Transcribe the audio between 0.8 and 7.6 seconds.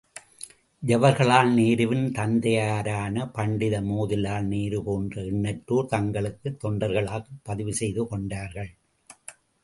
ஜவகர்லால் நேருவின் தந்தையாரான பண்டித மோதிலால் நேரு போன்ற எண்ணற்றோர், தங்களைத் தொண்டர்களாகப்